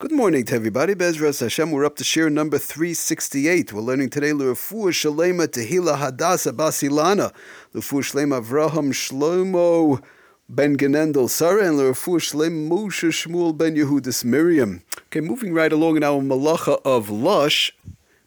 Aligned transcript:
Good 0.00 0.10
morning 0.10 0.44
to 0.46 0.56
everybody. 0.56 0.96
Bezras 0.96 1.38
Hashem, 1.38 1.70
we're 1.70 1.84
up 1.84 1.94
to 1.96 2.04
shiur 2.04 2.30
number 2.30 2.58
368. 2.58 3.72
We're 3.72 3.80
learning 3.80 4.10
today 4.10 4.32
L'Refuah 4.32 4.90
Shalema 4.90 5.46
Tehila 5.46 5.96
Hadassah 5.96 6.52
Basilana, 6.52 7.32
L'Refuah 7.72 8.02
Shalema 8.02 8.42
Avraham 8.42 8.92
Shlomo 8.92 10.02
Ben 10.48 10.76
Genendel 10.76 11.30
Sarah, 11.30 11.68
and 11.68 11.78
L'Refuah 11.78 12.18
Shalema 12.18 12.68
Moshe 12.68 13.08
Shmuel 13.08 13.56
Ben 13.56 13.76
Yehudis 13.76 14.24
Miriam. 14.24 14.82
Okay, 15.06 15.20
moving 15.20 15.54
right 15.54 15.72
along 15.72 15.96
in 15.96 16.02
our 16.02 16.20
malacha 16.20 16.80
of 16.84 17.08
Lush, 17.08 17.70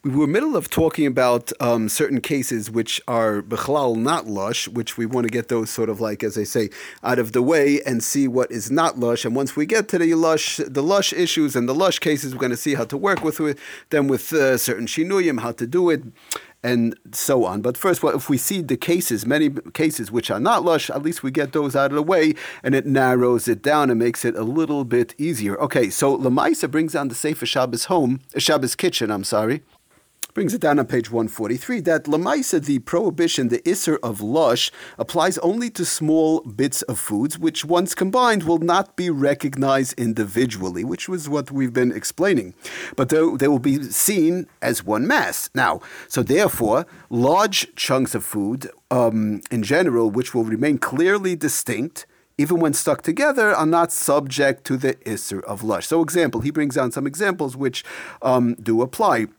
we 0.07 0.15
were 0.15 0.27
middle 0.27 0.55
of 0.55 0.69
talking 0.69 1.05
about 1.05 1.51
um, 1.59 1.89
certain 1.89 2.21
cases 2.21 2.71
which 2.71 3.01
are 3.07 3.41
bechlal 3.41 3.95
not 3.97 4.25
lush, 4.25 4.67
which 4.67 4.97
we 4.97 5.05
want 5.05 5.25
to 5.25 5.29
get 5.29 5.49
those 5.49 5.69
sort 5.69 5.89
of 5.89 5.99
like, 5.99 6.23
as 6.23 6.37
I 6.37 6.43
say, 6.43 6.69
out 7.03 7.19
of 7.19 7.33
the 7.33 7.41
way 7.41 7.81
and 7.85 8.03
see 8.03 8.27
what 8.27 8.49
is 8.51 8.71
not 8.71 8.97
lush. 8.97 9.25
And 9.25 9.35
once 9.35 9.55
we 9.55 9.65
get 9.65 9.89
to 9.89 9.97
the 9.97 10.13
lush, 10.13 10.57
the 10.57 10.83
lush 10.83 11.11
issues 11.11 11.55
and 11.55 11.67
the 11.67 11.75
lush 11.75 11.99
cases, 11.99 12.33
we're 12.33 12.39
going 12.39 12.51
to 12.51 12.57
see 12.57 12.75
how 12.75 12.85
to 12.85 12.95
work 12.95 13.23
with 13.23 13.59
them 13.89 14.07
with 14.07 14.31
uh, 14.31 14.57
certain 14.57 14.87
shinuyim, 14.87 15.41
how 15.41 15.51
to 15.51 15.67
do 15.67 15.89
it 15.89 16.03
and 16.63 16.97
so 17.11 17.45
on. 17.45 17.61
But 17.61 17.77
first, 17.77 18.01
well, 18.01 18.15
if 18.15 18.29
we 18.29 18.37
see 18.37 18.61
the 18.61 18.77
cases, 18.77 19.25
many 19.25 19.49
cases 19.73 20.11
which 20.11 20.31
are 20.31 20.39
not 20.39 20.63
lush, 20.63 20.89
at 20.89 21.03
least 21.03 21.21
we 21.21 21.31
get 21.31 21.53
those 21.53 21.75
out 21.75 21.91
of 21.91 21.95
the 21.95 22.01
way, 22.01 22.33
and 22.63 22.73
it 22.73 22.85
narrows 22.85 23.47
it 23.47 23.61
down 23.61 23.89
and 23.89 23.99
makes 23.99 24.25
it 24.25 24.35
a 24.35 24.43
little 24.43 24.83
bit 24.83 25.13
easier. 25.17 25.57
Okay, 25.59 25.89
so 25.89 26.17
Lamaisa 26.17 26.69
brings 26.69 26.93
down 26.93 27.09
the 27.09 27.15
Sefer 27.15 27.45
Shabbos 27.45 27.85
home, 27.85 28.21
Shabbos 28.37 28.75
kitchen. 28.75 29.11
I'm 29.11 29.23
sorry 29.23 29.63
brings 30.37 30.53
it 30.53 30.61
down 30.61 30.77
on 30.77 30.85
page 30.85 31.09
143 31.09 31.79
that 31.79 32.03
Lamaisa, 32.03 32.63
the 32.63 32.77
prohibition, 32.77 33.47
the 33.47 33.57
Isser 33.63 33.97
of 34.03 34.21
Lush, 34.21 34.71
applies 34.99 35.39
only 35.39 35.71
to 35.71 35.83
small 35.83 36.41
bits 36.41 36.83
of 36.83 36.99
foods, 36.99 37.39
which 37.39 37.65
once 37.65 37.95
combined 37.95 38.43
will 38.43 38.59
not 38.59 38.95
be 38.95 39.09
recognized 39.09 39.97
individually, 39.97 40.83
which 40.83 41.09
was 41.09 41.27
what 41.27 41.49
we've 41.49 41.73
been 41.73 41.91
explaining. 41.91 42.53
But 42.95 43.09
they, 43.09 43.47
will 43.47 43.57
be 43.57 43.81
seen 43.85 44.45
as 44.61 44.83
one 44.83 45.07
mass. 45.07 45.49
Now, 45.55 45.81
so 46.07 46.21
therefore, 46.21 46.85
large 47.09 47.73
chunks 47.73 48.13
of 48.13 48.23
food 48.23 48.69
um, 48.91 49.41
in 49.49 49.63
general, 49.63 50.11
which 50.11 50.35
will 50.35 50.43
remain 50.43 50.77
clearly 50.77 51.35
distinct, 51.35 52.05
even 52.37 52.59
when 52.59 52.73
stuck 52.73 53.01
together, 53.01 53.55
are 53.55 53.65
not 53.65 53.91
subject 53.91 54.65
to 54.65 54.77
the 54.77 54.93
Isser 54.97 55.43
of 55.45 55.63
Lush. 55.63 55.87
So, 55.87 56.03
example, 56.03 56.41
he 56.41 56.51
brings 56.51 56.75
down 56.75 56.91
some 56.91 57.07
examples 57.07 57.57
which 57.57 57.83
um, 58.21 58.53
do 58.61 58.83
apply 58.83 59.29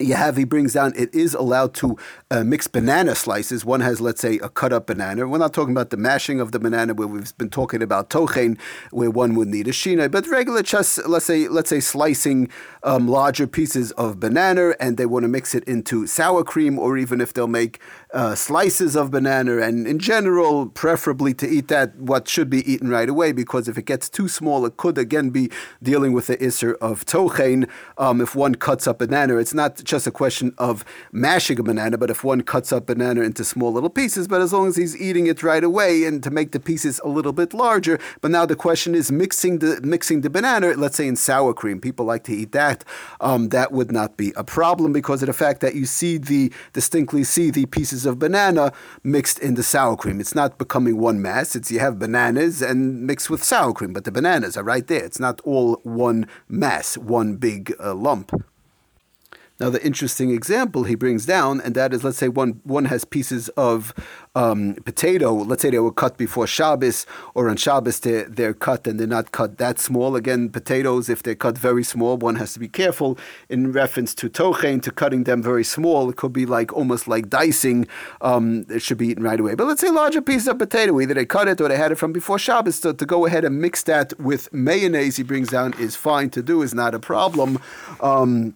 you 0.00 0.14
have, 0.14 0.36
he 0.36 0.42
brings 0.42 0.72
down, 0.72 0.92
it 0.96 1.14
is 1.14 1.34
allowed 1.34 1.72
to 1.72 1.96
uh, 2.28 2.42
mix 2.42 2.66
banana 2.66 3.14
slices. 3.14 3.64
One 3.64 3.80
has, 3.80 4.00
let's 4.00 4.20
say, 4.20 4.38
a 4.38 4.48
cut 4.48 4.72
up 4.72 4.88
banana. 4.88 5.28
We're 5.28 5.38
not 5.38 5.54
talking 5.54 5.72
about 5.72 5.90
the 5.90 5.96
mashing 5.96 6.40
of 6.40 6.50
the 6.50 6.58
banana 6.58 6.94
where 6.94 7.06
we've 7.06 7.36
been 7.38 7.48
talking 7.48 7.80
about 7.80 8.10
tochen, 8.10 8.58
where 8.90 9.10
one 9.10 9.36
would 9.36 9.46
need 9.46 9.68
a 9.68 9.70
shina, 9.70 10.10
but 10.10 10.26
regular 10.26 10.64
just, 10.64 11.06
let's 11.06 11.26
say, 11.26 11.46
let's 11.46 11.70
say 11.70 11.78
slicing 11.78 12.48
um, 12.82 13.06
larger 13.06 13.46
pieces 13.46 13.92
of 13.92 14.18
banana 14.18 14.74
and 14.80 14.96
they 14.96 15.06
want 15.06 15.22
to 15.22 15.28
mix 15.28 15.54
it 15.54 15.62
into 15.64 16.08
sour 16.08 16.42
cream, 16.42 16.76
or 16.76 16.98
even 16.98 17.20
if 17.20 17.32
they'll 17.32 17.46
make 17.46 17.80
uh, 18.12 18.34
slices 18.34 18.96
of 18.96 19.12
banana, 19.12 19.58
and 19.58 19.86
in 19.86 20.00
general, 20.00 20.66
preferably 20.66 21.34
to 21.34 21.48
eat 21.48 21.68
that 21.68 21.94
what 21.96 22.26
should 22.26 22.50
be 22.50 22.68
eaten 22.70 22.88
right 22.88 23.08
away, 23.08 23.30
because 23.30 23.68
if 23.68 23.78
it 23.78 23.84
gets 23.84 24.08
too 24.08 24.26
small, 24.26 24.66
it 24.66 24.76
could 24.76 24.98
again 24.98 25.30
be 25.30 25.50
dealing 25.82 26.12
with 26.12 26.26
the 26.26 26.36
isser 26.38 26.76
of 26.80 27.06
tochen. 27.06 27.68
Um, 27.96 28.20
if 28.20 28.34
one 28.34 28.56
cuts 28.56 28.88
up 28.88 28.98
banana, 28.98 29.36
it's 29.36 29.54
not 29.54 29.83
just 29.84 30.06
a 30.06 30.10
question 30.10 30.54
of 30.58 30.84
mashing 31.12 31.58
a 31.58 31.62
banana, 31.62 31.98
but 31.98 32.10
if 32.10 32.24
one 32.24 32.42
cuts 32.42 32.72
up 32.72 32.86
banana 32.86 33.22
into 33.22 33.44
small 33.44 33.72
little 33.72 33.90
pieces, 33.90 34.28
but 34.28 34.40
as 34.40 34.52
long 34.52 34.68
as 34.68 34.76
he's 34.76 34.96
eating 35.00 35.26
it 35.26 35.42
right 35.42 35.64
away 35.64 36.04
and 36.04 36.22
to 36.22 36.30
make 36.30 36.52
the 36.52 36.60
pieces 36.60 37.00
a 37.04 37.08
little 37.08 37.32
bit 37.32 37.54
larger. 37.54 37.98
But 38.20 38.30
now 38.30 38.46
the 38.46 38.56
question 38.56 38.94
is 38.94 39.12
mixing 39.12 39.58
the 39.58 39.80
mixing 39.82 40.22
the 40.22 40.30
banana, 40.30 40.74
let's 40.76 40.96
say 40.96 41.06
in 41.06 41.16
sour 41.16 41.54
cream. 41.54 41.80
People 41.80 42.06
like 42.06 42.24
to 42.24 42.32
eat 42.32 42.52
that. 42.52 42.84
Um, 43.20 43.50
that 43.50 43.72
would 43.72 43.92
not 43.92 44.16
be 44.16 44.32
a 44.36 44.44
problem 44.44 44.92
because 44.92 45.22
of 45.22 45.26
the 45.26 45.32
fact 45.32 45.60
that 45.60 45.74
you 45.74 45.86
see 45.86 46.18
the 46.18 46.52
distinctly 46.72 47.24
see 47.24 47.50
the 47.50 47.66
pieces 47.66 48.06
of 48.06 48.18
banana 48.18 48.72
mixed 49.02 49.38
in 49.38 49.54
the 49.54 49.62
sour 49.62 49.96
cream. 49.96 50.20
It's 50.20 50.34
not 50.34 50.58
becoming 50.58 50.98
one 50.98 51.20
mass. 51.20 51.54
It's 51.54 51.70
you 51.70 51.80
have 51.80 51.98
bananas 51.98 52.62
and 52.62 53.06
mixed 53.06 53.30
with 53.30 53.42
sour 53.42 53.72
cream, 53.72 53.92
but 53.92 54.04
the 54.04 54.12
bananas 54.12 54.56
are 54.56 54.64
right 54.64 54.86
there. 54.86 55.04
It's 55.04 55.20
not 55.20 55.40
all 55.42 55.80
one 55.82 56.26
mass, 56.48 56.96
one 56.96 57.36
big 57.36 57.74
uh, 57.78 57.94
lump. 57.94 58.32
Now, 59.60 59.70
the 59.70 59.84
interesting 59.84 60.30
example 60.30 60.82
he 60.82 60.96
brings 60.96 61.26
down, 61.26 61.60
and 61.60 61.74
that 61.76 61.94
is, 61.94 62.02
let's 62.02 62.18
say 62.18 62.28
one 62.28 62.60
one 62.64 62.86
has 62.86 63.04
pieces 63.04 63.48
of 63.50 63.94
um, 64.34 64.74
potato. 64.84 65.32
Let's 65.32 65.62
say 65.62 65.70
they 65.70 65.78
were 65.78 65.92
cut 65.92 66.16
before 66.16 66.46
Shabbos, 66.46 67.06
or 67.34 67.48
on 67.48 67.56
Shabbos 67.56 68.00
they're, 68.00 68.28
they're 68.28 68.52
cut 68.54 68.86
and 68.88 68.98
they're 68.98 69.06
not 69.06 69.30
cut 69.30 69.58
that 69.58 69.78
small. 69.78 70.16
Again, 70.16 70.48
potatoes, 70.48 71.08
if 71.08 71.22
they're 71.22 71.36
cut 71.36 71.56
very 71.56 71.84
small, 71.84 72.16
one 72.16 72.34
has 72.36 72.52
to 72.54 72.58
be 72.58 72.66
careful 72.66 73.16
in 73.48 73.70
reference 73.70 74.12
to 74.16 74.28
tochen, 74.28 74.82
to 74.82 74.90
cutting 74.90 75.22
them 75.22 75.40
very 75.40 75.64
small. 75.64 76.10
It 76.10 76.16
could 76.16 76.32
be 76.32 76.46
like 76.46 76.72
almost 76.72 77.06
like 77.06 77.30
dicing. 77.30 77.86
Um, 78.22 78.66
it 78.68 78.82
should 78.82 78.98
be 78.98 79.08
eaten 79.08 79.22
right 79.22 79.38
away. 79.38 79.54
But 79.54 79.68
let's 79.68 79.80
say 79.80 79.90
larger 79.90 80.20
piece 80.20 80.48
of 80.48 80.58
potato, 80.58 81.00
either 81.00 81.14
they 81.14 81.26
cut 81.26 81.46
it 81.46 81.60
or 81.60 81.68
they 81.68 81.76
had 81.76 81.92
it 81.92 81.96
from 81.96 82.12
before 82.12 82.40
Shabbos. 82.40 82.76
So 82.76 82.92
to 82.92 83.06
go 83.06 83.24
ahead 83.26 83.44
and 83.44 83.60
mix 83.60 83.84
that 83.84 84.18
with 84.18 84.52
mayonnaise, 84.52 85.16
he 85.16 85.22
brings 85.22 85.48
down, 85.48 85.74
is 85.78 85.94
fine 85.94 86.30
to 86.30 86.42
do, 86.42 86.62
is 86.62 86.74
not 86.74 86.92
a 86.92 86.98
problem. 86.98 87.60
Um, 88.00 88.54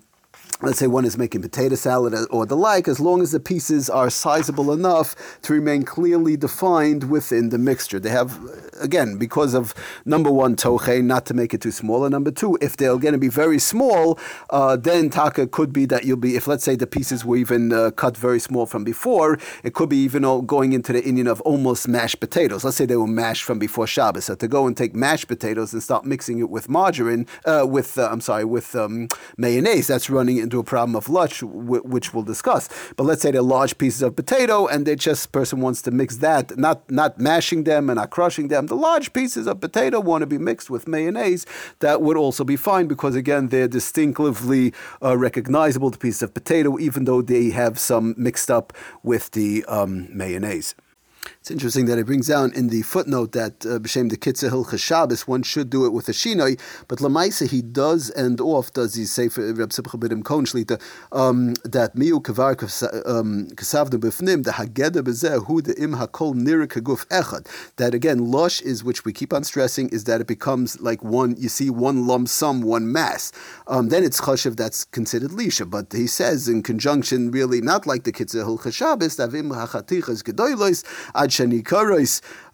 let's 0.63 0.79
say 0.79 0.87
one 0.89 1.05
is 1.05 1.17
making 1.17 1.43
potato 1.43 1.77
salad 1.77 2.15
or 2.31 2.45
the 2.45 2.57
like, 2.57 2.89
as 2.89 2.99
long 2.99 3.23
as 3.23 3.31
the 3.31 3.41
pieces 3.41 3.89
are 3.89 4.11
sizable 4.11 4.73
enough 4.73 5.15
to 5.43 5.53
remain 5.53 5.85
clearly 5.85 6.37
defined 6.37 7.09
within 7.09 7.51
the 7.51 7.59
mixture. 7.59 8.01
They 8.01 8.11
have, 8.11 8.39
again, 8.81 9.19
because 9.19 9.55
of 9.55 9.73
number 10.05 10.31
one, 10.31 10.57
toche, 10.57 11.01
not 11.01 11.27
to 11.27 11.35
make 11.35 11.55
it 11.55 11.61
too 11.61 11.71
small, 11.71 12.05
and 12.05 12.13
number 12.13 12.33
two, 12.33 12.59
if 12.61 12.77
they're 12.77 12.97
going 12.97 13.13
to 13.13 13.19
be 13.19 13.29
very 13.29 13.59
small, 13.59 14.19
uh, 14.51 14.77
then 14.77 15.11
taka 15.11 15.47
could 15.47 15.73
be 15.73 15.87
that 15.87 16.05
you'll 16.05 16.17
be, 16.17 16.35
if 16.35 16.49
let's 16.49 16.65
say 16.65 16.75
the 16.75 16.87
pieces 16.87 17.25
were 17.25 17.37
even 17.37 17.73
uh, 17.73 17.91
cut 17.93 18.17
very 18.17 18.41
small 18.41 18.67
from 18.67 18.83
before, 18.83 19.39
it 19.63 19.75
could 19.75 19.89
be 19.89 19.99
even 19.99 20.23
going 20.47 20.73
into 20.73 20.93
the 20.93 21.03
inyan 21.03 21.29
of 21.29 21.41
almost 21.43 21.87
mashed 21.87 22.19
potatoes. 22.19 22.65
Let's 22.65 22.77
say 22.77 22.87
they 22.87 22.97
were 22.97 23.07
mashed 23.07 23.45
from 23.45 23.61
before 23.61 23.87
Shabbos. 23.87 24.25
So 24.25 24.35
to 24.35 24.49
go 24.49 24.67
and 24.67 24.77
take 24.77 24.95
mashed 24.95 25.29
potatoes 25.29 25.73
and 25.73 25.83
start 25.83 26.05
mixing 26.05 26.41
it 26.41 26.51
with 26.51 26.69
margarine, 26.69 27.27
uh, 27.45 27.65
with, 27.69 27.97
uh, 27.97 28.09
I'm 28.11 28.21
sorry, 28.21 28.45
with 28.45 28.75
um, 28.75 29.09
mayonnaise, 29.37 29.87
that's 29.87 30.11
running 30.11 30.48
into 30.49 30.59
a 30.59 30.65
problem 30.65 30.97
of 30.97 31.09
lush, 31.09 31.43
which 31.43 32.15
we'll 32.15 32.25
discuss. 32.25 32.69
But 32.97 33.05
let's 33.05 33.21
say 33.23 33.31
they're 33.31 33.43
large 33.43 33.77
pieces 33.77 34.01
of 34.03 34.17
potato, 34.17 34.67
and 34.67 34.87
they 34.87 34.97
just 34.97 35.31
person 35.31 35.61
wants 35.61 35.83
to 35.83 35.91
mix 35.91 36.17
that, 36.17 36.57
not 36.57 36.91
not 36.91 37.21
mashing 37.21 37.65
them 37.65 37.91
and 37.91 37.99
not 37.99 38.11
crushing 38.11 38.49
them. 38.49 38.67
The 38.67 38.77
large 38.77 39.13
pieces 39.13 39.47
of 39.47 39.61
potato 39.61 40.01
want 40.01 40.23
to 40.23 40.27
be 40.27 40.39
mixed 40.39 40.71
with 40.71 40.89
mayonnaise. 40.89 41.45
That 41.81 42.01
would 42.01 42.17
also 42.17 42.45
be 42.45 42.57
fine 42.57 42.87
because 42.87 43.15
again, 43.15 43.49
they're 43.49 43.69
distinctively 43.69 44.73
uh, 45.03 45.17
recognizable 45.19 45.91
the 45.91 45.99
pieces 45.99 46.23
of 46.23 46.33
potato, 46.33 46.79
even 46.79 47.05
though 47.05 47.23
they 47.23 47.51
have 47.51 47.79
some 47.79 48.15
mixed 48.17 48.51
up 48.51 48.73
with 49.03 49.31
the 49.33 49.65
um, 49.67 50.09
mayonnaise. 50.17 50.75
It's 51.41 51.51
interesting 51.51 51.87
that 51.87 51.99
it 51.99 52.07
brings 52.07 52.29
down 52.29 52.53
in 52.53 52.69
the 52.69 52.83
footnote 52.83 53.33
that 53.33 53.65
uh, 53.65 53.79
b'shem 53.79 54.11
the 54.11 54.17
kitzah 54.17 54.51
hilchas 54.51 54.81
Shabbos 54.81 55.27
one 55.27 55.43
should 55.43 55.71
do 55.71 55.87
it 55.87 55.93
with 55.93 56.09
a 56.09 56.13
shinoi, 56.13 56.61
but 56.89 56.99
lamaisa 56.99 57.49
he 57.49 57.63
does 57.63 58.11
end 58.17 58.41
off 58.41 58.73
does 58.73 58.95
he 58.95 59.05
say 59.05 59.29
for 59.29 59.53
Reb 59.53 59.73
Simcha 59.73 59.97
Bunim 59.97 60.25
Kohen 60.25 60.45
Shlita 60.45 60.81
um, 61.13 61.55
that 61.65 61.95
miu 61.97 62.21
kavar 62.23 62.55
kasavnu 62.55 63.99
b'fnim 63.99 64.45
the 64.45 64.53
hageda 64.53 65.03
b'zeh 65.03 65.47
hu 65.47 65.63
the 65.63 65.81
im 65.83 65.95
hakol 65.95 66.35
nir 66.35 66.67
kaguf 66.67 67.07
echad. 67.09 67.47
That 67.77 67.95
again 67.95 68.31
lush 68.31 68.61
is 68.61 68.85
which 68.85 69.05
we 69.05 69.13
keep 69.13 69.33
on 69.33 69.45
stressing 69.45 69.89
is 69.91 70.05
that 70.05 70.21
it 70.21 70.27
becomes 70.27 70.81
like 70.81 71.03
one 71.03 71.35
you 71.39 71.49
see 71.49 71.71
one 71.71 72.07
lump 72.07 72.29
sum 72.29 72.63
one 72.63 72.93
mass. 72.93 73.33
Um, 73.67 73.89
then 73.89 74.05
it's 74.05 74.21
chashiv 74.21 74.57
that's 74.57 74.85
considered 74.85 75.31
lisha 75.31 75.69
but 75.69 75.93
he 75.93 76.07
says 76.07 76.49
in 76.49 76.63
conjunction 76.63 77.31
really 77.31 77.61
not 77.61 77.87
like 77.87 78.05
the 78.05 78.13
kitzah 78.13 78.45
hilchas 78.45 78.75
Shabbos 78.75 79.17
davim 79.17 79.51
hachatichas 79.55 80.23
gedoylois 80.23 80.85
ad 81.19 81.33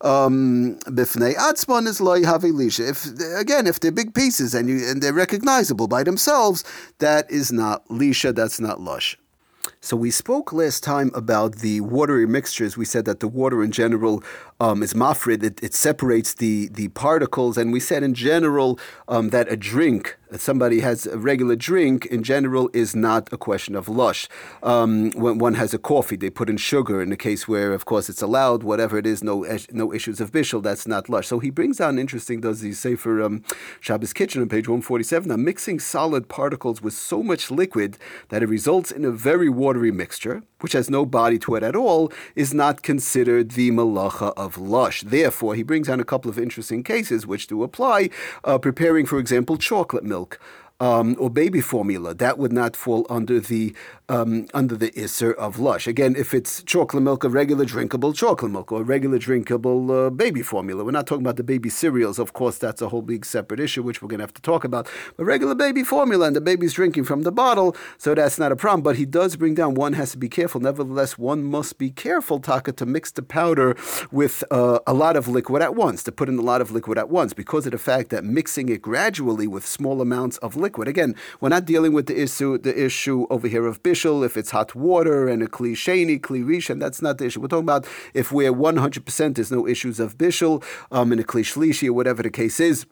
um, 0.01 0.79
bifnei 0.87 1.35
atzmon 1.35 1.87
is 1.87 2.01
loy 2.01 2.23
havilisha. 2.23 2.89
If 2.89 3.39
again, 3.39 3.67
if 3.67 3.81
they're 3.81 3.93
big 3.93 4.15
pieces 4.15 4.55
and 4.55 4.69
you 4.69 4.87
and 4.89 5.03
they're 5.03 5.13
recognizable 5.13 5.89
by 5.89 6.03
themselves, 6.03 6.65
that 6.99 7.31
is 7.31 7.53
not 7.53 7.87
lisha. 7.89 8.35
That's 8.35 8.61
not 8.61 8.81
lush. 8.81 9.19
So 9.81 9.97
we 9.97 10.11
spoke 10.11 10.53
last 10.53 10.83
time 10.83 11.11
about 11.15 11.57
the 11.57 11.81
watery 11.81 12.27
mixtures. 12.27 12.77
We 12.77 12.85
said 12.85 13.05
that 13.07 13.21
the 13.21 13.29
water 13.29 13.63
in 13.63 13.71
general 13.71 14.23
um, 14.65 14.83
is 14.83 14.95
mafrid. 14.95 15.43
It, 15.43 15.63
it, 15.63 15.75
separates 15.75 16.35
the, 16.35 16.69
the 16.69 16.89
particles. 16.89 17.59
And 17.59 17.73
we 17.73 17.81
said 17.81 18.03
in 18.03 18.15
general 18.15 18.79
um, 19.09 19.31
that 19.31 19.51
a 19.53 19.57
drink, 19.57 20.17
somebody 20.37 20.81
has 20.81 21.07
a 21.07 21.19
regular 21.19 21.57
drink, 21.57 22.07
in 22.07 22.23
general 22.23 22.71
is 22.73 22.97
not 22.97 23.33
a 23.33 23.37
question 23.37 23.75
of 23.77 23.89
lush. 23.89 24.29
Um, 24.63 25.11
when 25.13 25.39
one 25.39 25.55
has 25.55 25.75
a 25.75 25.79
coffee, 25.79 26.17
they 26.17 26.31
put 26.31 26.49
in 26.49 26.57
sugar. 26.57 27.03
In 27.03 27.11
the 27.11 27.17
case 27.17 27.47
where, 27.47 27.73
of 27.73 27.85
course, 27.85 28.09
it's 28.09 28.23
allowed, 28.23 28.63
whatever 28.63 28.97
it 28.99 29.07
is, 29.07 29.23
no 29.23 29.45
no 29.73 29.93
issues 29.93 30.21
of 30.21 30.33
bishul, 30.33 30.63
that's 30.63 30.87
not 30.87 31.09
lush. 31.09 31.27
So 31.27 31.39
he 31.39 31.51
brings 31.51 31.79
down 31.79 31.99
interesting, 31.99 32.41
does 32.41 32.61
he 32.61 32.73
say 32.73 32.95
for 32.97 33.23
um, 33.23 33.43
Shabbos 33.81 34.13
Kitchen 34.13 34.43
on 34.43 34.49
page 34.49 34.69
147, 34.69 35.29
now 35.29 35.37
mixing 35.37 35.79
solid 35.79 36.29
particles 36.29 36.81
with 36.81 36.95
so 36.95 37.23
much 37.23 37.51
liquid 37.51 37.99
that 38.31 38.43
it 38.43 38.49
results 38.49 38.91
in 38.91 39.05
a 39.05 39.11
very 39.11 39.49
watery 39.49 39.93
mixture, 39.93 40.43
which 40.61 40.73
has 40.73 40.89
no 40.89 41.05
body 41.05 41.39
to 41.39 41.55
it 41.57 41.63
at 41.63 41.77
all, 41.77 42.11
is 42.35 42.55
not 42.55 42.83
considered 42.83 43.53
the 43.53 43.71
malacha 43.71 44.33
of 44.37 44.54
lush. 44.59 45.03
Therefore, 45.03 45.55
he 45.55 45.63
brings 45.63 45.89
down 45.89 46.01
a 46.01 46.05
couple 46.05 46.31
of 46.31 46.39
interesting 46.39 46.83
cases 46.83 47.27
which 47.27 47.47
do 47.47 47.63
apply, 47.63 48.11
uh, 48.45 48.59
preparing, 48.59 49.07
for 49.07 49.19
example, 49.19 49.57
chocolate 49.57 50.05
milk 50.05 50.39
um, 50.81 51.17
or 51.19 51.31
baby 51.31 51.61
formula, 51.61 52.15
that 52.15 52.39
would 52.39 52.53
not 52.53 52.77
fall 52.77 53.07
under 53.09 53.41
the 53.41 53.75
um, 54.11 54.47
under 54.53 54.77
the 54.77 54.91
isser 54.91 55.35
of 55.37 55.59
lush. 55.59 55.87
Again, 55.87 56.15
if 56.17 56.35
it's 56.35 56.63
chocolate 56.63 57.03
milk, 57.03 57.25
a 57.25 57.29
regular 57.29 57.65
drinkable 57.65 58.13
chocolate 58.13 58.53
milk, 58.53 58.71
or 58.71 58.83
regular 58.83 59.19
drinkable 59.19 59.91
uh, 59.91 60.11
baby 60.11 60.43
formula, 60.43 60.85
we're 60.85 60.91
not 60.91 61.07
talking 61.07 61.25
about 61.25 61.37
the 61.37 61.43
baby 61.43 61.71
cereals. 61.71 62.19
Of 62.19 62.35
course, 62.35 62.59
that's 62.59 62.83
a 62.83 62.89
whole 62.91 63.01
big 63.01 63.25
separate 63.25 63.61
issue, 63.61 63.83
which 63.83 64.03
we're 64.03 64.09
going 64.09 64.19
to 64.19 64.25
have 64.25 64.35
to 64.35 64.43
talk 64.43 64.65
about. 64.65 64.91
But 65.17 65.25
regular 65.25 65.55
baby 65.55 65.85
formula, 65.85 66.27
and 66.27 66.37
the 66.37 66.43
baby's 66.43 66.75
drinking 66.75 67.05
from 67.05 67.23
the 67.23 67.33
bottle, 67.33 67.75
so 67.97 68.15
that's 68.15 68.39
not 68.39 68.53
a 68.53 68.57
problem. 68.57 68.83
But 68.83 68.97
he 68.97 69.07
does 69.07 69.37
bring 69.37 69.55
down 69.55 69.75
one 69.75 69.95
has 69.95 70.11
to 70.11 70.19
be 70.19 70.29
careful. 70.29 70.61
Nevertheless, 70.61 71.17
one 71.17 71.43
must 71.45 71.79
be 71.79 71.91
careful, 71.91 72.41
Taka, 72.41 72.73
to 72.73 72.85
mix 72.85 73.11
the 73.11 73.23
powder 73.23 73.75
with 74.11 74.45
uh, 74.51 74.81
a 74.87 74.93
lot 74.93 75.17
of 75.17 75.29
liquid 75.29 75.63
at 75.63 75.75
once, 75.75 76.03
to 76.03 76.13
put 76.13 76.29
in 76.29 76.39
a 76.39 76.43
lot 76.43 76.61
of 76.61 76.71
liquid 76.71 76.99
at 76.99 77.09
once, 77.09 77.33
because 77.33 77.65
of 77.65 77.73
the 77.73 77.79
fact 77.79 78.11
that 78.11 78.23
mixing 78.25 78.69
it 78.69 78.83
gradually 78.83 79.47
with 79.47 79.65
small 79.65 80.03
amounts 80.03 80.37
of 80.39 80.57
liquid. 80.57 80.74
Again, 80.83 81.15
we're 81.41 81.49
not 81.49 81.65
dealing 81.65 81.93
with 81.93 82.07
the 82.07 82.21
issue 82.21 82.59
the 82.59 82.85
issue 82.85 83.27
over 83.31 83.49
here 83.49 83.67
of 83.67 83.83
bishul 83.83 84.25
if 84.25 84.37
it's 84.37 84.51
hot 84.51 84.75
water 84.75 85.29
and 85.29 85.43
a 85.43 85.47
kli 85.47 85.73
sheni, 85.73 86.21
rishon. 86.21 86.81
That's 86.81 87.01
not 87.01 87.19
the 87.19 87.27
issue. 87.27 87.41
We're 87.41 87.49
talking 87.49 87.65
about 87.65 87.87
if 88.13 88.33
we're 88.33 88.53
100 88.53 89.05
percent 89.05 89.37
there's 89.37 89.53
no 89.53 89.67
issues 89.67 90.01
of 90.01 90.19
bishul 90.19 90.65
um, 90.91 91.13
in 91.13 91.19
a 91.19 91.25
kli 91.25 91.89
or 91.89 91.93
whatever 91.93 92.23
the 92.23 92.31
case 92.31 92.61
is 92.61 92.87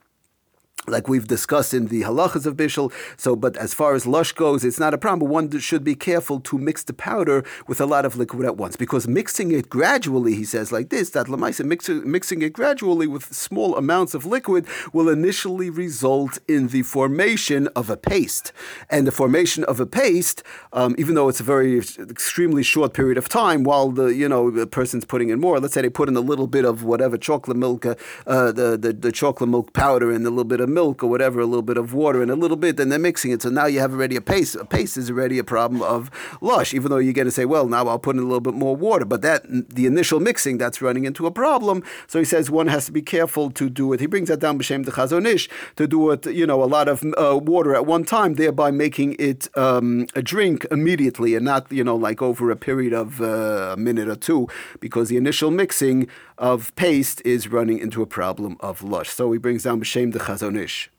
like 0.88 1.08
we've 1.08 1.28
discussed 1.28 1.72
in 1.72 1.86
the 1.86 2.02
halachas 2.02 2.44
of 2.44 2.56
bishul. 2.56 2.92
So, 3.16 3.36
but 3.36 3.56
as 3.56 3.72
far 3.72 3.94
as 3.94 4.06
lush 4.06 4.32
goes, 4.32 4.64
it's 4.64 4.80
not 4.80 4.94
a 4.94 4.98
problem. 4.98 5.30
One 5.30 5.58
should 5.60 5.84
be 5.84 5.94
careful 5.94 6.40
to 6.40 6.58
mix 6.58 6.82
the 6.82 6.92
powder 6.92 7.44
with 7.68 7.80
a 7.80 7.86
lot 7.86 8.04
of 8.04 8.16
liquid 8.16 8.44
at 8.44 8.56
once, 8.56 8.76
because 8.76 9.06
mixing 9.06 9.52
it 9.52 9.68
gradually, 9.68 10.34
he 10.34 10.44
says 10.44 10.72
like 10.72 10.88
this, 10.88 11.10
that 11.10 11.26
lamaisa 11.26 11.64
mix, 11.64 11.88
mixing 11.88 12.42
it 12.42 12.52
gradually 12.52 13.06
with 13.06 13.32
small 13.32 13.76
amounts 13.76 14.14
of 14.14 14.26
liquid 14.26 14.66
will 14.92 15.08
initially 15.08 15.70
result 15.70 16.38
in 16.48 16.68
the 16.68 16.82
formation 16.82 17.68
of 17.76 17.88
a 17.88 17.96
paste, 17.96 18.52
and 18.90 19.06
the 19.06 19.12
formation 19.12 19.62
of 19.64 19.78
a 19.78 19.86
paste, 19.86 20.42
um, 20.72 20.94
even 20.98 21.14
though 21.14 21.28
it's 21.28 21.40
a 21.40 21.44
very 21.44 21.78
extremely 21.78 22.62
short 22.62 22.92
period 22.92 23.18
of 23.18 23.28
time, 23.28 23.62
while 23.62 23.90
the 23.90 24.06
you 24.06 24.28
know 24.28 24.50
the 24.50 24.66
person's 24.66 25.04
putting 25.04 25.28
in 25.28 25.40
more. 25.40 25.60
Let's 25.60 25.74
say 25.74 25.82
they 25.82 25.90
put 25.90 26.08
in 26.08 26.16
a 26.16 26.20
little 26.20 26.48
bit 26.48 26.64
of 26.64 26.82
whatever 26.82 27.16
chocolate 27.16 27.56
milk, 27.56 27.86
uh, 27.86 27.94
the, 28.26 28.76
the 28.76 28.92
the 28.92 29.12
chocolate 29.12 29.48
milk 29.48 29.72
powder, 29.72 30.10
and 30.10 30.26
a 30.26 30.30
little 30.30 30.44
bit 30.44 30.60
of 30.60 30.71
milk 30.72 31.02
or 31.02 31.08
whatever, 31.08 31.40
a 31.40 31.46
little 31.46 31.62
bit 31.62 31.76
of 31.76 31.94
water 31.94 32.22
and 32.22 32.30
a 32.30 32.36
little 32.36 32.56
bit, 32.56 32.78
and 32.80 32.90
they're 32.90 32.98
mixing 32.98 33.30
it. 33.30 33.42
So 33.42 33.50
now 33.50 33.66
you 33.66 33.80
have 33.80 33.92
already 33.92 34.16
a 34.16 34.20
paste. 34.20 34.54
A 34.56 34.64
paste 34.64 34.96
is 34.96 35.10
already 35.10 35.38
a 35.38 35.44
problem 35.44 35.82
of 35.82 36.10
lush, 36.40 36.74
even 36.74 36.90
though 36.90 36.98
you're 36.98 37.12
going 37.12 37.26
to 37.26 37.32
say, 37.32 37.44
well, 37.44 37.66
now 37.66 37.88
I'll 37.88 37.98
put 37.98 38.16
in 38.16 38.22
a 38.22 38.24
little 38.24 38.40
bit 38.40 38.54
more 38.54 38.76
water. 38.76 39.04
But 39.04 39.22
that 39.22 39.44
the 39.48 39.86
initial 39.86 40.20
mixing, 40.20 40.58
that's 40.58 40.80
running 40.82 41.04
into 41.04 41.26
a 41.26 41.30
problem. 41.30 41.82
So 42.06 42.18
he 42.18 42.24
says 42.24 42.50
one 42.50 42.68
has 42.68 42.86
to 42.86 42.92
be 42.92 43.02
careful 43.02 43.50
to 43.50 43.68
do 43.68 43.92
it. 43.92 44.00
He 44.00 44.06
brings 44.06 44.28
that 44.28 44.40
down 44.40 44.58
b'shem 44.58 44.84
the 44.84 44.92
Chazon 44.92 45.26
Ish 45.26 45.48
to 45.76 45.86
do 45.86 46.10
it, 46.10 46.26
you 46.26 46.46
know, 46.46 46.62
a 46.62 46.66
lot 46.66 46.88
of 46.88 47.04
uh, 47.16 47.38
water 47.38 47.74
at 47.74 47.86
one 47.86 48.04
time, 48.04 48.34
thereby 48.34 48.70
making 48.70 49.16
it 49.18 49.48
um, 49.56 50.06
a 50.14 50.22
drink 50.22 50.66
immediately 50.70 51.34
and 51.34 51.44
not, 51.44 51.70
you 51.70 51.84
know, 51.84 51.96
like 51.96 52.22
over 52.22 52.50
a 52.50 52.56
period 52.56 52.92
of 52.92 53.20
uh, 53.20 53.72
a 53.72 53.76
minute 53.76 54.08
or 54.08 54.16
two, 54.16 54.48
because 54.80 55.08
the 55.08 55.16
initial 55.16 55.50
mixing 55.50 56.08
of 56.38 56.74
paste 56.76 57.22
is 57.24 57.48
running 57.48 57.78
into 57.78 58.02
a 58.02 58.06
problem 58.06 58.56
of 58.60 58.82
lush. 58.82 59.10
So 59.10 59.32
he 59.32 59.38
brings 59.38 59.64
down 59.64 59.80
b'shem 59.80 60.12
the 60.12 60.18
Chazon 60.18 60.58
Ish. 60.58 60.90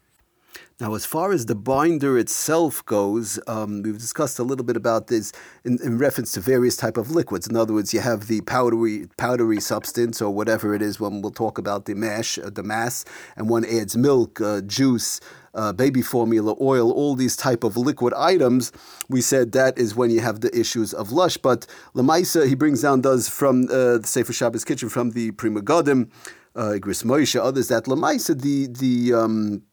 Now, 0.80 0.95
as 0.95 1.06
far 1.06 1.31
as 1.31 1.45
the 1.45 1.56
binder 1.56 2.18
itself 2.18 2.83
goes, 2.85 3.39
um, 3.47 3.83
we've 3.83 3.97
discussed 3.97 4.39
a 4.39 4.44
little 4.44 4.65
bit 4.65 4.75
about 4.75 5.07
this 5.07 5.31
in, 5.63 5.80
in, 5.83 5.97
reference 5.97 6.31
to 6.33 6.39
various 6.39 6.75
type 6.75 6.97
of 6.97 7.12
liquids. 7.12 7.47
In 7.47 7.56
other 7.56 7.74
words, 7.74 7.94
you 7.94 8.00
have 8.00 8.27
the 8.27 8.41
powdery 8.41 9.07
powdery 9.18 9.62
substance 9.62 10.21
or 10.21 10.31
whatever 10.31 10.74
it 10.74 10.81
is. 10.81 11.00
When 11.00 11.21
we'll 11.21 11.31
talk 11.31 11.57
about 11.57 11.86
the 11.86 11.94
mash, 11.94 12.39
uh, 12.39 12.50
the 12.50 12.63
mass, 12.63 13.06
and 13.38 13.50
one 13.50 13.63
adds 13.65 13.95
milk, 13.95 14.41
uh, 14.41 14.62
juice, 14.62 15.19
uh, 15.53 15.71
baby 15.71 16.01
formula, 16.01 16.55
oil, 16.59 16.91
all 16.91 17.15
these 17.15 17.35
type 17.35 17.63
of 17.63 17.77
liquid 17.77 18.13
items, 18.13 18.71
we 19.09 19.21
said 19.21 19.51
that 19.51 19.77
is 19.77 19.95
when 19.95 20.09
you 20.09 20.19
have 20.19 20.41
the 20.41 20.57
issues 20.57 20.94
of 20.94 21.11
lush. 21.11 21.38
But 21.38 21.67
Lamaisa, 21.95 22.47
he 22.47 22.55
brings 22.55 22.81
down, 22.81 23.01
does 23.01 23.29
from 23.29 23.65
uh, 23.65 24.00
the 24.00 24.07
Sefer 24.07 24.33
Shabbos 24.33 24.65
Kitchen, 24.65 24.89
from 24.89 25.11
the 25.11 25.31
Pri 25.31 25.50
Megadim, 25.50 26.09
uh, 26.55 26.77
Igros 26.77 27.03
Moshe, 27.03 27.39
others, 27.39 27.67
that 27.67 27.85
Lamaisa, 27.85 28.39
the, 28.39 28.67
the, 28.67 29.13
um, 29.13 29.63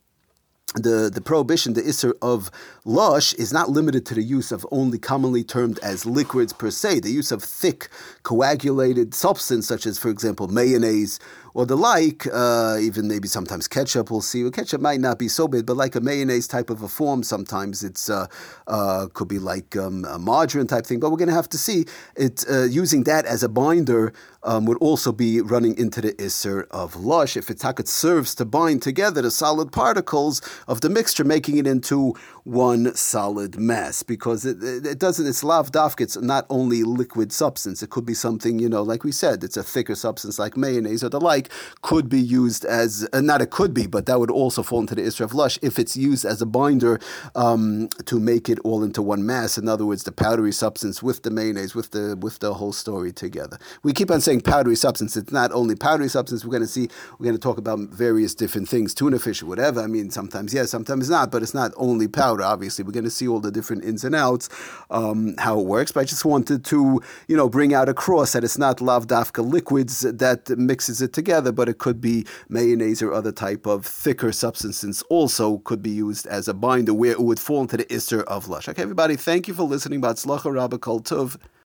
the, 0.75 1.11
the 1.13 1.21
prohibition, 1.21 1.73
the 1.73 1.83
isser 1.83 2.13
of 2.23 2.51
lush, 2.85 3.35
is 3.35 3.53
not 3.53 3.71
limited 3.71 4.07
to 4.07 4.15
the 4.15 4.23
use 4.23 4.53
of 4.53 4.67
only 4.71 4.99
commonly 4.99 5.43
termed 5.43 5.79
as 5.83 6.07
liquids 6.07 6.53
per 6.53 6.71
se. 6.71 7.01
The 7.01 7.11
use 7.11 7.33
of 7.33 7.43
thick, 7.43 7.89
coagulated 8.23 9.15
substance, 9.15 9.67
such 9.67 9.85
as, 9.85 9.99
for 9.99 10.11
example, 10.11 10.47
mayonnaise 10.49 11.19
or 11.55 11.67
the 11.67 11.77
like, 11.77 12.27
uh, 12.33 12.77
even 12.81 13.09
maybe 13.09 13.29
sometimes 13.29 13.67
ketchup, 13.67 14.11
we'll 14.11 14.21
see. 14.21 14.43
Well, 14.43 14.53
ketchup 14.53 14.81
might 14.81 15.01
not 15.01 15.19
be 15.19 15.29
so 15.29 15.49
big, 15.49 15.67
but 15.67 15.77
like 15.77 15.95
a 15.95 16.01
mayonnaise 16.01 16.47
type 16.47 16.71
of 16.71 16.83
a 16.83 16.89
form, 16.89 17.23
sometimes 17.23 17.83
it's 17.83 18.11
uh, 18.11 18.27
uh, 18.67 19.07
could 19.13 19.29
be 19.29 19.39
like 19.39 19.77
um, 19.77 20.05
a 20.05 20.19
margarine 20.19 20.67
type 20.67 20.87
thing. 20.87 21.01
But 21.01 21.11
we're 21.11 21.17
going 21.17 21.29
to 21.29 21.35
have 21.35 21.49
to 21.51 21.59
see 21.59 21.87
it 22.17 22.45
uh, 22.51 22.65
using 22.65 23.05
that 23.05 23.25
as 23.25 23.43
a 23.43 23.49
binder 23.49 24.13
um, 24.43 24.65
would 24.67 24.79
also 24.79 25.13
be 25.13 25.41
running 25.41 25.77
into 25.79 26.01
the 26.01 26.13
isser 26.15 26.67
of 26.71 26.97
lush 26.97 27.37
if 27.37 27.51
it's 27.51 27.65
it 27.65 27.89
serves 27.89 28.35
to 28.35 28.45
bind 28.45 28.83
together 28.83 29.23
the 29.23 29.31
solid 29.31 29.71
particles 29.71 30.43
of 30.67 30.81
the 30.81 30.91
mixture, 30.91 31.25
making 31.25 31.57
it 31.57 31.67
into 31.67 32.15
one 32.45 32.95
solid 32.95 33.59
mass. 33.59 34.03
Because 34.03 34.45
it, 34.45 34.63
it 34.63 34.99
doesn't, 34.99 35.27
it's 35.27 35.45
lav 35.45 35.71
dafk, 35.71 36.01
it's 36.01 36.17
not 36.17 36.47
only 36.51 36.83
liquid 36.83 37.33
substance. 37.33 37.83
It 37.83 37.91
could 37.91 38.05
be 38.05 38.15
something, 38.15 38.59
you 38.59 38.69
know, 38.69 38.83
like 38.83 39.05
we 39.05 39.13
said, 39.13 39.45
it's 39.45 39.57
a 39.57 39.63
thicker 39.63 39.95
substance 39.95 40.39
like 40.39 40.57
mayonnaise 40.57 41.05
or 41.05 41.09
the 41.09 41.21
like, 41.21 41.40
could 41.83 42.09
be 42.09 42.21
used 42.21 42.65
as, 42.65 43.09
uh, 43.13 43.21
not 43.21 43.41
it 43.43 43.51
could 43.51 43.73
be, 43.73 43.87
but 43.87 44.07
that 44.07 44.19
would 44.19 44.31
also 44.31 44.63
fall 44.63 44.81
into 44.81 44.95
the 44.95 45.03
isser 45.03 45.21
of 45.21 45.35
lush 45.35 45.59
if 45.63 45.79
it's 45.79 45.97
used 45.97 46.25
as 46.25 46.43
a 46.43 46.47
binder 46.47 46.99
um, 47.35 47.89
to 48.07 48.19
make 48.19 48.49
it 48.49 48.59
all 48.65 48.83
into 48.83 49.03
one 49.03 49.25
mass. 49.25 49.59
In 49.59 49.69
other 49.69 49.87
words, 49.87 50.05
the 50.05 50.13
powdery 50.13 50.53
substance 50.53 51.03
with 51.03 51.23
the 51.23 51.31
mayonnaise, 51.31 51.75
with 51.75 51.91
the, 51.91 52.17
with 52.21 52.39
the 52.41 52.55
whole 52.55 52.73
story 52.73 53.13
together. 53.13 53.59
We 53.83 53.93
keep 53.93 54.11
on 54.11 54.21
saying 54.21 54.41
saying 54.41 54.55
powdery 54.55 54.77
substance, 54.77 55.17
it's 55.17 55.33
not 55.33 55.51
only 55.53 55.75
powdery 55.75 56.09
substance. 56.09 56.45
We're 56.45 56.53
going 56.53 56.63
to 56.63 56.69
see, 56.69 56.89
we're 57.19 57.25
going 57.25 57.37
to 57.37 57.41
talk 57.41 57.59
about 57.59 57.79
various 57.79 58.35
different 58.35 58.69
things, 58.69 58.95
tuna 58.95 59.19
fish 59.19 59.43
or 59.43 59.47
whatever. 59.47 59.81
I 59.81 59.87
mean, 59.87 60.11
sometimes 60.11 60.55
yes, 60.55 60.71
sometimes 60.71 61.11
not, 61.11 61.33
but 61.33 61.43
it's 61.43 61.55
not 61.55 61.73
only 61.77 62.09
powder, 62.09 62.43
obviously. 62.43 62.85
We're 62.85 62.93
going 62.93 63.05
to 63.05 63.11
see 63.11 63.27
all 63.27 63.41
the 63.41 63.51
different 63.51 63.85
ins 63.85 64.05
and 64.05 64.15
outs, 64.15 64.49
um, 64.91 65.35
how 65.39 65.59
it 65.59 65.67
works. 65.67 65.93
But 65.93 66.01
I 66.01 66.05
just 66.05 66.25
wanted 66.25 66.65
to, 66.67 67.01
you 67.27 67.37
know, 67.37 67.49
bring 67.49 67.75
out 67.75 67.89
across 67.89 68.33
that 68.33 68.45
it's 68.45 68.59
not 68.59 68.79
lavdafka 68.79 69.45
liquids 69.45 70.01
that 70.03 70.49
mixes 70.51 71.03
it 71.03 71.13
together, 71.13 71.30
but 71.53 71.69
it 71.69 71.79
could 71.79 72.01
be 72.01 72.27
mayonnaise 72.49 73.03
or 73.03 73.13
other 73.13 73.33
type 73.33 73.67
of 73.67 73.87
thicker 73.87 74.33
substances 74.33 75.03
also 75.09 75.59
could 75.59 75.83
be 75.83 75.91
used 75.91 76.27
as 76.27 76.49
a 76.49 76.55
binder 76.55 76.93
where 76.93 77.13
it 77.13 77.21
would 77.21 77.39
fall 77.39 77.61
into 77.61 77.77
the 77.77 77.85
isser 77.85 78.25
of 78.25 78.49
lush. 78.49 78.69
Okay, 78.69 78.83
everybody, 78.83 79.17
thank 79.17 79.47
you 79.47 79.55
for 79.55 79.63
listening. 79.63 80.01
Hatzlacha 80.01 80.53
Rabba 80.53 80.79
Kol 80.79 81.01
Tov. 81.01 81.37